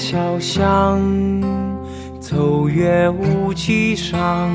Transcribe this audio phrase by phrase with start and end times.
[0.00, 1.02] 小巷，
[2.20, 4.48] 走月无际上，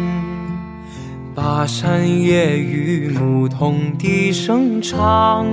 [1.35, 5.45] 巴山夜雨，牧童笛声长。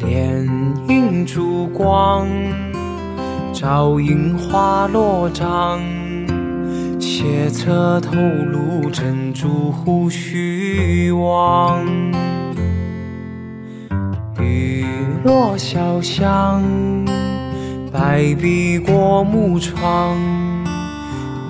[0.00, 0.46] 帘
[0.88, 2.28] 映烛光，
[3.52, 5.80] 照映花落帐，
[7.00, 11.84] 斜侧透露珍珠忽须望。
[15.24, 16.62] 落小巷，
[17.90, 20.14] 白壁过木窗。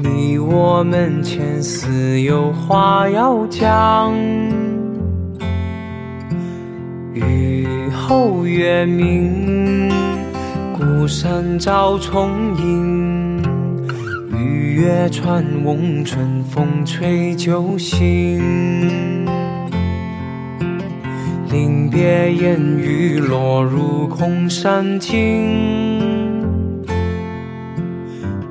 [0.01, 4.15] 你我门前似有话要讲。
[7.15, 9.91] 雨后月明，
[10.73, 13.43] 孤山照重阴。
[14.39, 19.14] 玉月穿翁，春风吹酒醒。
[21.55, 25.17] 临别烟雨落入空山尽，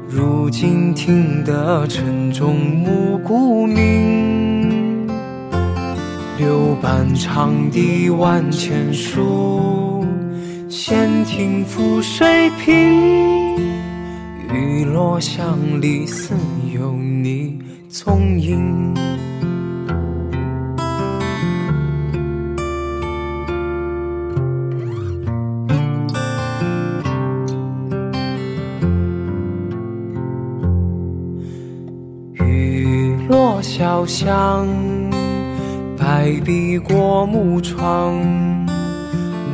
[0.08, 5.06] 如今听得城中暮鼓鸣。
[6.38, 10.06] 柳伴长堤万千树，
[10.70, 12.74] 闲听浮水平。
[14.50, 16.34] 雨落巷里似
[16.74, 18.94] 有你踪影。
[34.04, 34.68] 小巷，
[35.98, 38.20] 白壁过木窗，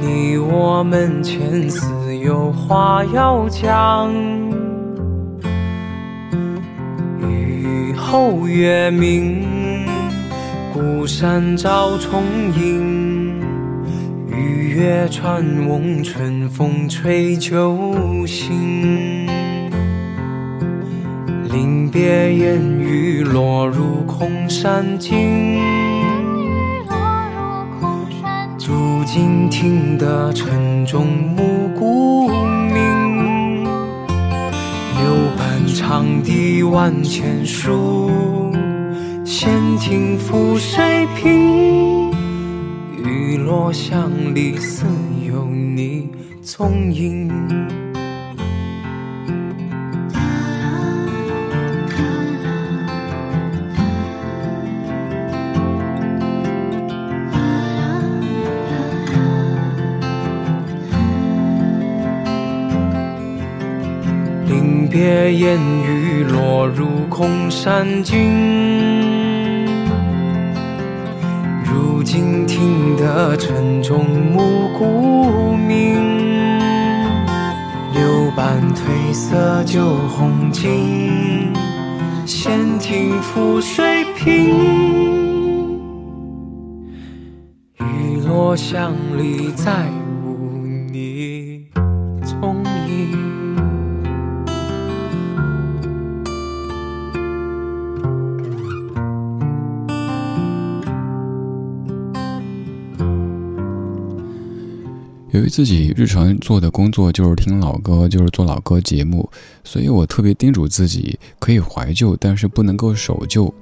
[0.01, 4.11] 你我门前似有话要讲。
[7.21, 9.45] 雨后月明，
[10.73, 12.23] 孤山照重
[12.59, 13.39] 影。
[14.27, 19.28] 玉月穿翁，春风吹酒醒。
[21.51, 25.57] 临别烟雨落入空山尽，
[28.59, 33.63] 如今听得城中暮鼓鸣。
[33.63, 38.11] 柳伴长笛万千树，
[39.25, 39.49] 闲
[39.79, 42.11] 听浮水平。
[43.03, 44.85] 雨落巷里似
[45.27, 46.11] 有你
[46.43, 47.27] 踪影。
[65.39, 69.66] 烟雨落入空山尽，
[71.63, 75.95] 如今听得城中暮鼓鸣。
[77.94, 81.55] 柳伴褪色旧红巾，
[82.25, 84.57] 闲听浮水平。
[87.78, 89.98] 雨落巷里再。
[105.39, 109.29] 由于自己日常做的工作就是听老歌，就是做老歌节目，
[109.63, 113.53] 所以我特别叮嘱自己可以怀旧，但是不能够守旧。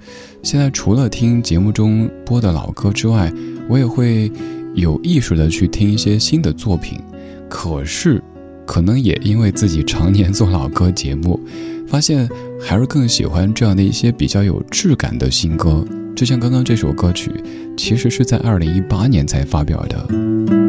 [0.42, 3.32] 现在除了听节目中播的老歌之外，
[3.70, 4.32] 我也会
[4.74, 7.00] 有意识的去听一些新的作品。
[7.48, 8.24] 可是，
[8.66, 11.40] 可能也因为自己常年做老歌节目，
[11.88, 12.28] 发现
[12.60, 15.86] 还是更喜欢这样的一些比较有质感的新歌。
[16.16, 17.32] 就像刚刚这首歌曲，
[17.78, 20.67] 其实是在二零一八年才发表的。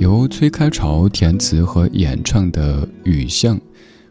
[0.00, 3.54] 由崔开潮填词和演唱的《雨巷》，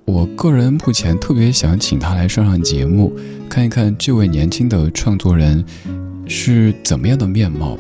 [0.06, 3.12] 我个人目前特别想请他来上上节目，
[3.50, 5.66] 看一看这位年轻的创作人
[6.28, 7.76] 是怎么样的面貌。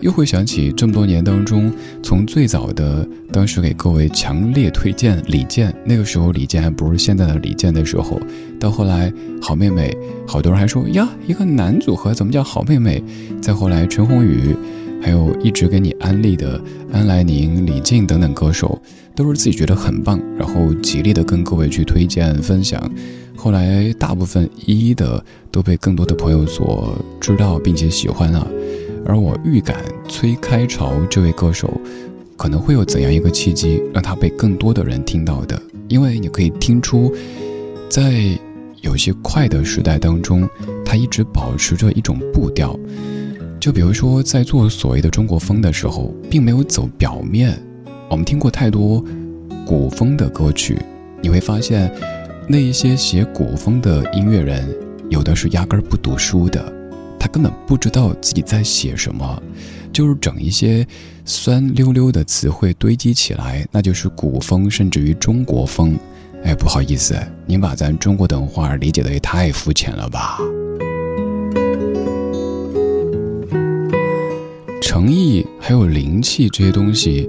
[0.00, 1.70] 又会想起这么多年当中，
[2.02, 8.18] 从最早的当时给各位强烈推荐李健，那个时候李健还不是现在的李健的时候，
[8.58, 9.12] 到后来
[9.42, 9.94] 好妹妹，
[10.26, 13.02] 好多人还说呀，一个男组合怎么叫好妹妹？
[13.42, 14.56] 再后来陈鸿宇，
[15.00, 16.60] 还有一直给你安利的
[16.92, 18.80] 安来宁、李静等等歌手，
[19.14, 22.90] 都是自己觉得很棒，然后极力的跟各位去推荐分享。
[23.36, 28.46] 后来大部分一一的都被更多的朋友所知道并且喜欢了。
[29.04, 31.70] 而我预感崔开潮这位歌手，
[32.36, 35.60] 可能会有怎样一个契机，让他被更多的人听到的？
[35.88, 37.14] 因为你可以听出，
[37.88, 38.36] 在
[38.80, 40.48] 有些快的时代当中，
[40.84, 42.76] 他一直保持着一种步调。
[43.58, 47.60] 就比如说，在做所谓的中国风的时候，并没有走表面。
[48.08, 49.04] 我们听过太多
[49.66, 50.78] 古风的歌曲，
[51.20, 51.90] 你会发现，
[52.46, 54.68] 那一些写古风的音乐人，
[55.08, 56.72] 有的是压根儿不读书的。
[57.18, 59.42] 他根本不知道自己在写什么，
[59.92, 60.86] 就是整一些
[61.24, 65.98] 酸溜溜的词汇堆积起来，那就是古风，甚至于中国风。
[66.44, 67.16] 哎，不好意思，
[67.46, 70.38] 您把咱中国的文化理解的也太肤浅了吧？
[74.96, 77.28] 诚意还有灵气这些东西，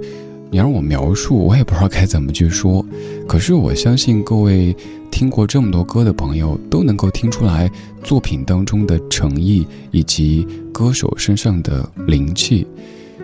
[0.50, 2.82] 你让我描述，我也不知道该怎么去说。
[3.28, 4.74] 可是我相信各位。
[5.10, 7.68] 听过这么多歌的朋友都能够听出来
[8.04, 12.66] 作品当中的诚意以及歌手身上的灵气，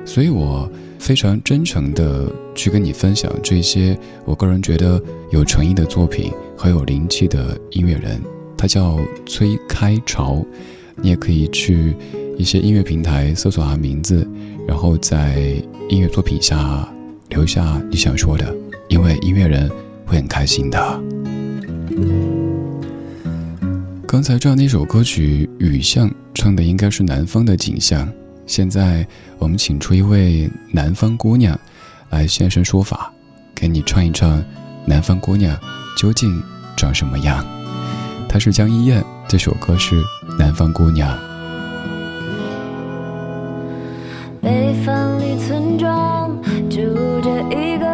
[0.04, 0.68] 所以我
[0.98, 5.00] 非常真诚的去跟你分享这些我个人觉得
[5.30, 8.20] 有诚意的作品和有灵气的音乐人，
[8.56, 10.44] 他叫崔开潮，
[10.96, 11.94] 你也可以去
[12.36, 14.26] 一些音乐平台搜索他名字，
[14.66, 15.38] 然后在
[15.88, 16.88] 音乐作品下
[17.28, 18.54] 留下你想说的，
[18.88, 19.70] 因为音乐人
[20.04, 21.02] 会很开心的。
[24.06, 28.08] 刚才唱那首歌曲《雨巷》，唱的应该是南方的景象。
[28.46, 29.06] 现在
[29.38, 31.58] 我们请出一位南方姑娘，
[32.10, 33.12] 来现身说法，
[33.54, 34.42] 给你唱一唱
[34.86, 35.58] 南方姑娘
[35.96, 36.42] 究竟
[36.76, 37.44] 长什么样。
[38.28, 40.00] 她是江一燕，这首歌是
[40.38, 41.16] 《南方姑娘》。
[44.44, 46.38] 北方的村庄
[46.68, 46.76] 住
[47.22, 47.86] 着一个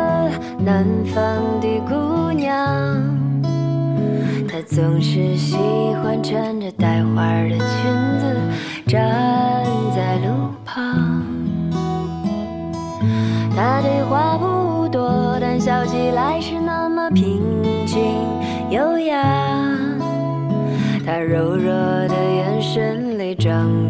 [0.59, 1.23] 南方
[1.61, 2.99] 的姑娘。
[4.49, 5.57] 她总是喜
[6.03, 7.59] 欢穿着带花的裙
[8.19, 8.37] 子
[8.89, 9.65] 站
[9.95, 11.23] 在路旁。
[13.55, 17.41] 她的话不多，但笑起来是那么平
[17.87, 18.03] 静
[18.71, 19.23] 优雅。
[21.07, 21.73] 她柔弱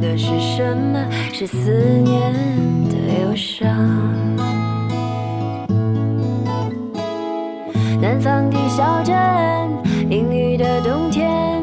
[0.01, 1.05] 的是什么？
[1.33, 1.71] 是思
[2.05, 2.33] 念
[2.89, 3.69] 的忧伤。
[8.01, 9.15] 南方的小镇。
[10.11, 11.63] 阴雨的冬天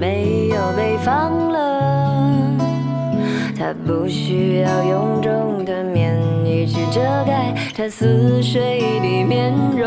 [0.00, 2.58] 没有北方冷，
[3.56, 9.86] 它不需要臃肿的棉衣去遮盖它似水的面容。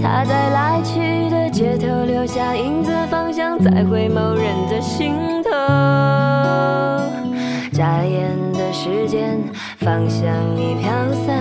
[0.00, 2.92] 它在来去的街头留下影子，
[3.58, 5.50] 在回眸人的心头。
[7.72, 9.38] 眨眼的时间，
[9.78, 10.26] 方向
[10.56, 10.90] 已飘
[11.26, 11.36] 散，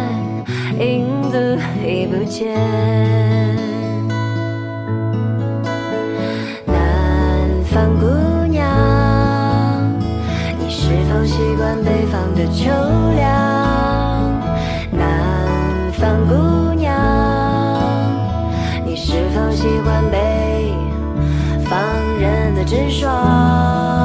[0.79, 2.55] 影子已不见。
[6.65, 6.73] 南
[7.65, 8.05] 方姑
[8.47, 9.93] 娘，
[10.59, 12.69] 你是否习惯北方的秋
[13.15, 14.41] 凉，
[14.91, 16.93] 南方姑娘，
[18.85, 20.17] 你是否喜欢北
[22.65, 24.04] 直说？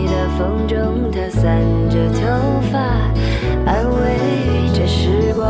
[0.00, 2.20] 你的风中，他散着头
[2.72, 2.78] 发，
[3.66, 5.46] 安慰着时光。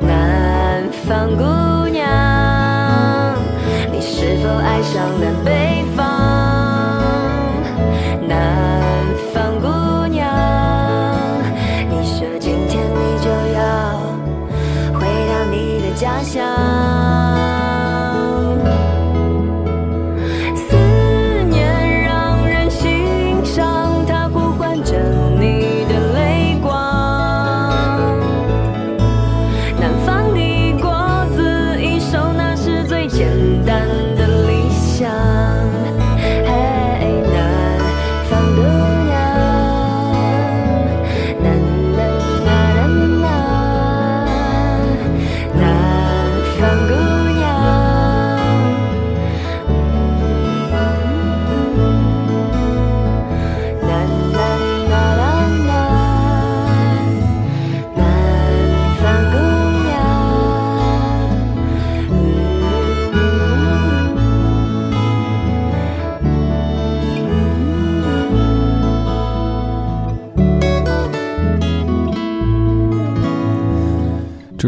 [0.00, 1.42] 南方姑
[1.88, 3.34] 娘，
[3.90, 5.95] 你是否爱上了北方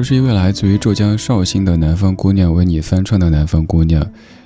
[0.09, 4.03] 是一位来自于浙江绍兴的南方姑娘为你翻唱的《南方姑娘》，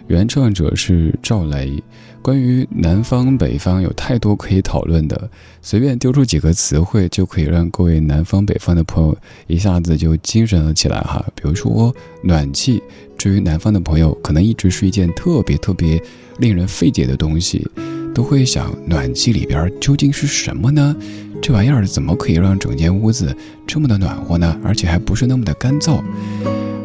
[0.09, 1.81] 原唱者是赵雷。
[2.21, 9.17] 关于南方北方有太多可以讨论的，随便丢出几个词汇就可以让各位南方北方的朋友
[9.47, 11.25] 一下子就精神了起来哈。
[11.37, 12.83] 比如说暖气，
[13.17, 16.03] 至于南方的朋友，可能一直是一件特别特别
[16.39, 17.65] 令人费解的东西，
[18.13, 20.97] 都会想暖气里边究竟是什么呢？
[21.43, 24.57] 这玩意儿怎么可以让整间屋子这么的暖和呢？
[24.63, 26.01] 而且还不是那么的干燥。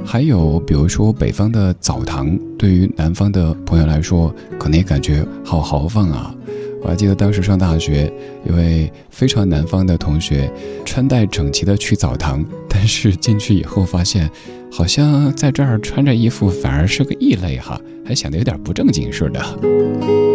[0.03, 6.33] 还有，比如说北方的澡堂，对于南方的朋友来说，可能也感觉好豪放啊。
[6.81, 8.11] 我还记得当时上大学，
[8.47, 10.51] 一位非常南方的同学，
[10.83, 14.27] 穿戴整齐的去澡堂，但是进去以后发现，
[14.71, 20.26] 好像在这儿穿着衣服反而是个异类哈，还显得有点不正经似的。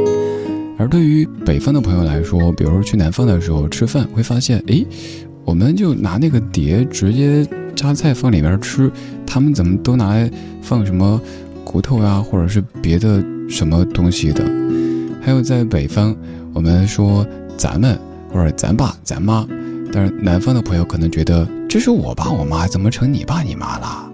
[0.78, 4.86] 而对于北方的朋友来说，比如说去南方的时候吃饭，会发现，诶，
[5.44, 8.90] 我们就拿那个碟直接夹菜放里面吃，
[9.26, 11.20] 他们怎么都拿来放什么
[11.64, 14.44] 骨头呀，或者是别的什么东西的？
[15.20, 16.16] 还有在北方，
[16.52, 17.24] 我们说
[17.56, 17.96] 咱们
[18.32, 19.46] 或者咱爸咱妈，
[19.92, 24.08] 但是南方的朋友可能觉得这是我爸我妈，怎么成你爸你妈啦？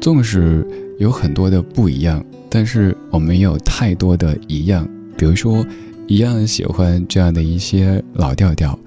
[0.00, 0.66] 纵使
[0.98, 2.24] 有很多的不一样，
[2.56, 4.88] 但是我们也有太多的一样。
[5.14, 5.62] 比如说，
[6.06, 8.78] 一样喜欢这样的一些老调调，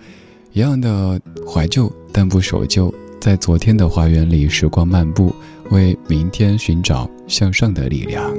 [0.53, 5.31] 一样的怀旧但不守旧，在昨天的花园里时光漫步，
[5.69, 8.33] 为明天寻找向上的力量。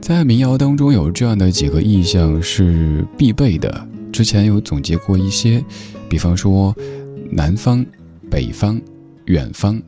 [0.00, 5.64] 在民谣当中有这样的几个意象是必备的，之前有总结过一些，
[6.08, 6.74] 比方说
[7.30, 7.86] 南方、
[8.28, 8.80] 北方、
[9.26, 9.80] 远方、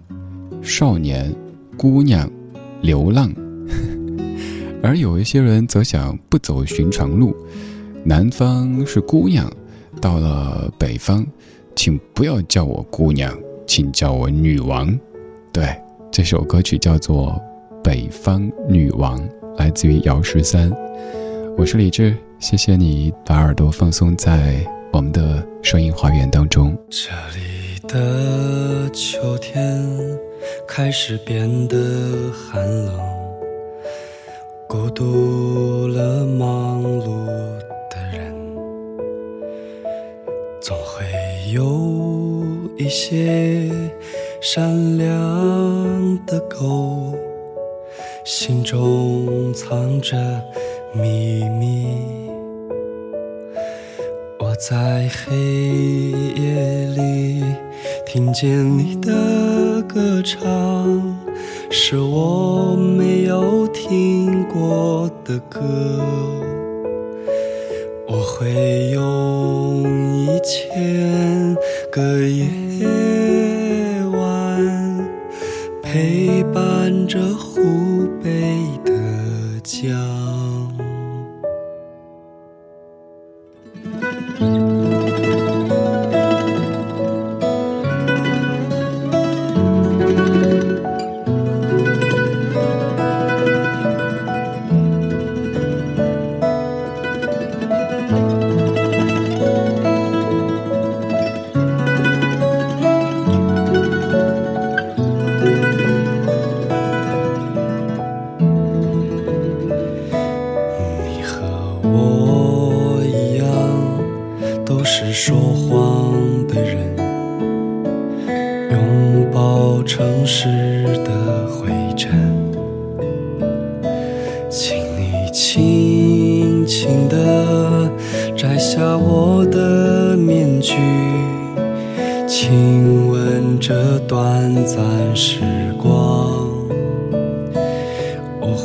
[0.63, 1.35] 少年、
[1.77, 2.31] 姑娘、
[2.85, 3.33] 流浪。
[4.85, 7.35] 而有一些人则想不走寻常路，
[8.05, 9.51] 南方是姑娘，
[10.01, 11.27] 到了北方，
[11.75, 13.35] 请不要叫我姑娘，
[13.67, 14.97] 请叫我女王。
[15.51, 15.75] 对，
[16.13, 17.41] 这首歌曲叫做
[17.83, 19.19] 《北方女王》。
[19.57, 20.71] 来自于姚十三，
[21.57, 24.57] 我是李志，谢谢你把耳朵放松在
[24.95, 26.73] 我们的声音花园当中。
[26.89, 29.85] 这里的秋天
[30.69, 32.97] 开始变得寒冷，
[34.69, 37.27] 孤独了忙碌
[37.91, 38.33] 的人，
[40.61, 41.05] 总会
[41.53, 42.47] 有
[42.79, 43.69] 一些
[44.41, 47.13] 善良的狗。
[48.25, 50.17] 心中藏着
[50.95, 51.99] 秘密，
[54.55, 55.35] 我在黑
[56.37, 57.43] 夜里
[58.07, 61.19] 听见你的歌唱，
[61.73, 65.61] 是我没有听过的歌。
[68.07, 69.83] 我会用
[70.25, 71.57] 一千
[71.91, 72.47] 个夜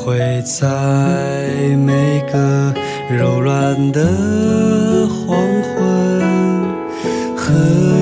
[0.01, 0.65] 会在
[1.75, 2.74] 每个
[3.12, 4.01] 柔软的
[5.08, 6.22] 黄昏，
[7.36, 7.53] 喝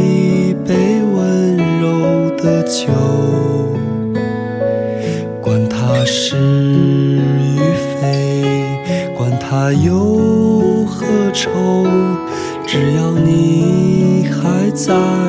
[0.04, 2.88] 一杯温柔的酒，
[5.42, 7.58] 管它是与
[8.00, 8.44] 非，
[9.18, 11.50] 管它忧和愁，
[12.68, 15.27] 只要你还在。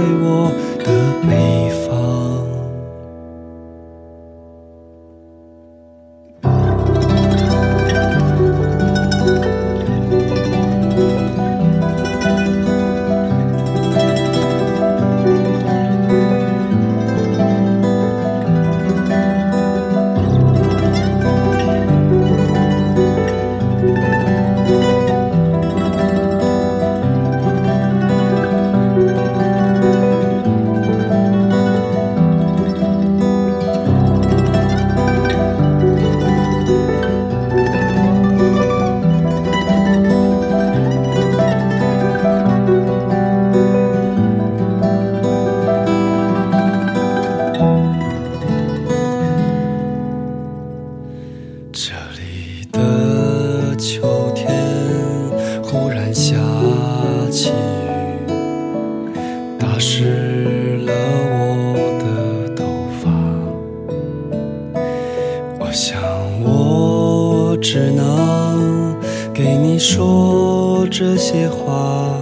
[70.19, 72.21] 说这些话，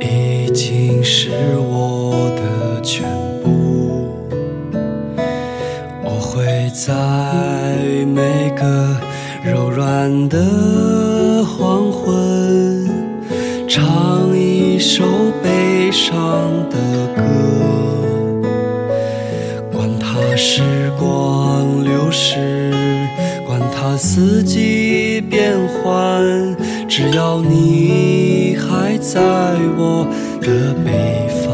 [0.00, 3.08] 已经是我的全
[3.44, 4.08] 部。
[6.02, 6.92] 我会在
[8.06, 8.96] 每个
[9.44, 12.88] 柔软的黄昏，
[13.68, 15.04] 唱一首
[15.44, 16.18] 悲伤
[16.70, 16.76] 的
[17.14, 17.22] 歌，
[19.70, 22.72] 管它时光流逝，
[23.46, 26.56] 管它四季变换，
[26.90, 29.20] 只要你还在
[29.78, 30.04] 我
[30.42, 31.46] 的北方。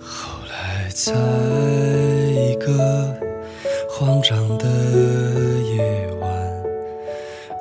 [0.00, 1.12] 后来，在
[2.32, 3.16] 一个
[3.88, 4.66] 慌张的
[5.76, 6.28] 夜晚，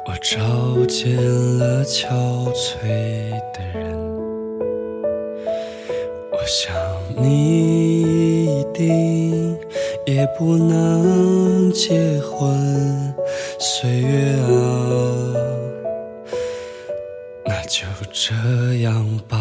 [0.07, 1.15] 我找见
[1.59, 2.07] 了憔
[2.53, 3.95] 悴的人。
[6.31, 6.73] 我想
[7.15, 9.55] 你一定
[10.07, 13.12] 也不能结婚，
[13.65, 14.49] 岁月啊，
[17.45, 18.33] 那就这
[18.81, 19.39] 样吧。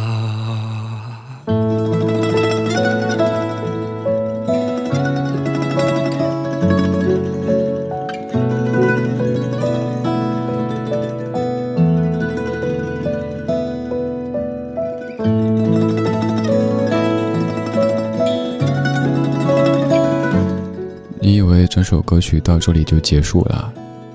[21.19, 23.73] 你以为这首歌曲到这里就结束了，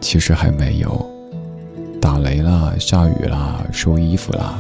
[0.10, 1.06] 其实还没有。
[2.00, 4.58] 打雷啦，下雨啦，收衣服啦，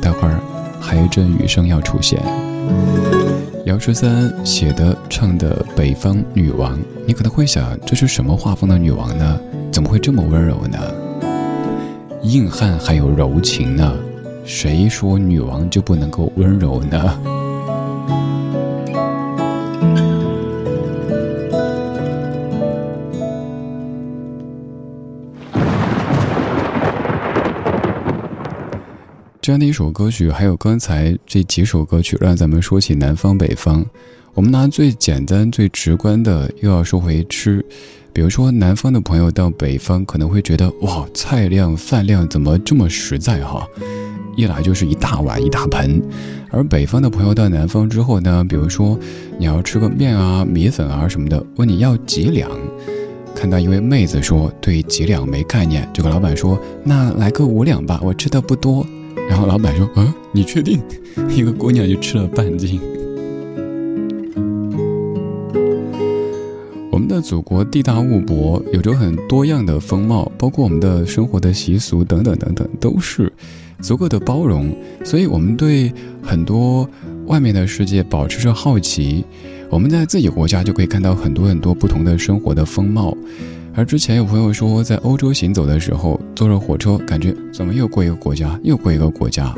[0.00, 0.40] 待会儿
[0.80, 2.18] 还有一阵雨声要出现。
[3.66, 6.74] 姚十三写的唱的《北方女王》，
[7.06, 9.38] 你可能会想，这是什么画风的女王呢？
[9.70, 10.78] 怎么会这么温柔呢？
[12.22, 13.94] 硬汉还有柔情呢，
[14.42, 17.20] 谁说女王就不能够温柔呢？
[29.46, 33.86] 这样的一首歌曲，还有刚才这几首歌曲，让咱们说起南方北方。
[34.34, 37.64] 我们拿最简单、最直观的，又要说回吃。
[38.12, 43.64] 比如说，南方的朋友到北方可能会觉得，哇，菜量、饭量怎么这么实在哈？
[44.36, 46.02] 一来就是一大碗、一大盆。
[46.50, 48.98] 而北方的朋友到南方之后呢，比如说
[49.38, 52.50] 你要吃个面啊、米粉啊什么的，问你要几两。
[53.32, 58.84] 看到一位妹子说对几两没概念，就跟老板说，那来个五两吧，我吃的不多。
[59.28, 60.80] 然后老板说：“啊，你确定？
[61.30, 62.80] 一个姑娘就吃了半斤。”
[66.90, 73.30] 我们的祖国地大物博，有着很多样的风貌，包括我们的生活的习俗等等等等，都是
[73.80, 74.74] 足够的包容。
[75.04, 76.88] 所以，我们对很多
[77.26, 79.24] 外面的世界保持着好奇。
[79.68, 83.14] 我们在自己国家就可以看到很多很多不同的生活的风貌。
[83.76, 89.54] 而之前有朋友说，在欧洲行走的时候，坐着火车，感觉怎么又过一个国家，又过一个国家；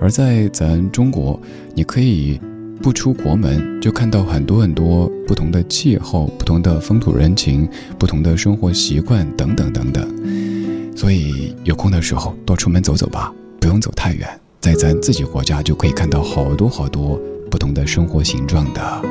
[0.00, 1.38] 而在咱中国，
[1.74, 2.40] 你可以
[2.82, 10.96] 不出国门，就看到很多很多不同的气候、不同的风土人情、不同的生活习惯等等等等。
[10.96, 14.26] 所以有空的时候多出门走走吧，不用走太远，
[14.60, 19.02] 在咱自己国家就可以看到好多好多不同的生活形状的。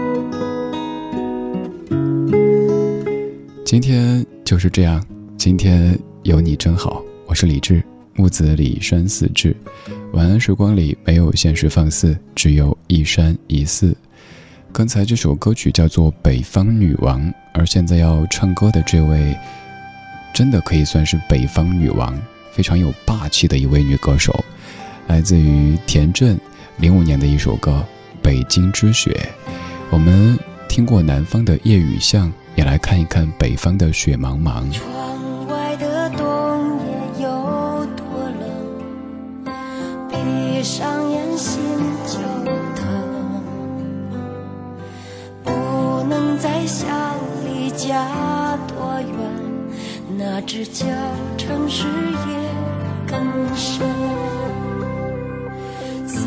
[3.64, 4.26] 今天。
[4.48, 5.06] 就是这样，
[5.36, 7.04] 今天有你真好。
[7.26, 7.84] 我是李志，
[8.14, 9.54] 木子李山寺志。
[10.14, 13.94] 晚安时光里没有现实放肆，只有一山一寺。
[14.72, 17.22] 刚才这首歌曲叫做《北方女王》，
[17.54, 19.36] 而现在要唱歌的这位，
[20.34, 22.18] 真的可以算是北方女王，
[22.54, 24.46] 非常有霸气的一位女歌手，
[25.08, 26.40] 来自于田震，
[26.78, 27.86] 零五年的一首歌
[28.22, 29.12] 《北京之雪》。
[29.90, 32.32] 我们听过南方的夜雨巷。
[32.58, 34.70] 也来看一看北方的雪茫茫。
[34.72, 37.30] 窗外的冬夜有
[37.96, 38.04] 多
[38.40, 39.54] 冷，
[40.10, 41.62] 闭上眼心
[42.08, 42.18] 就
[42.76, 42.84] 疼。
[45.44, 45.52] 不
[46.10, 46.90] 能再想
[47.46, 49.14] 离家多远，
[50.18, 50.88] 那只叫
[51.38, 52.36] 城市夜
[53.06, 53.22] 更
[53.56, 53.88] 深。
[56.08, 56.26] 思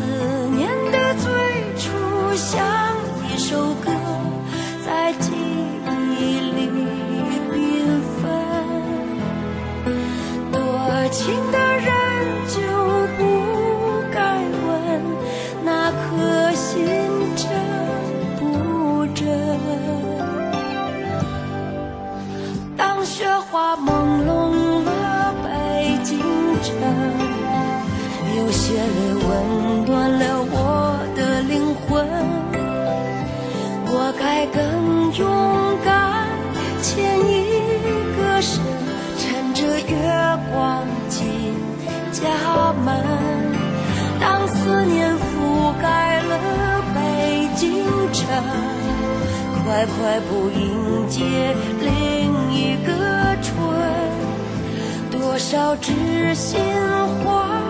[0.56, 1.28] 念的最
[1.76, 1.90] 初
[2.36, 2.64] 像
[3.34, 3.89] 一首歌，
[11.30, 11.86] 情的人
[12.48, 12.58] 就
[13.16, 13.22] 不
[14.12, 14.18] 该
[14.66, 15.00] 问
[15.64, 16.84] 那颗心
[17.36, 17.46] 真
[18.36, 19.28] 不真。
[22.76, 23.86] 当雪花朦
[24.26, 26.18] 胧了北京
[26.64, 26.68] 城，
[28.36, 32.04] 有些泪温暖了我的灵魂。
[33.86, 34.58] 我该更
[35.14, 35.49] 勇
[42.22, 42.88] 家门，
[44.20, 48.26] 当思念覆盖了北京城，
[49.64, 52.92] 快快步迎接另一个
[53.42, 53.50] 春。
[55.10, 56.60] 多少知心
[57.24, 57.60] 话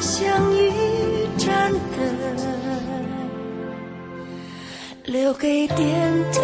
[0.00, 2.04] 像一盏灯，
[5.04, 6.42] 留给点灯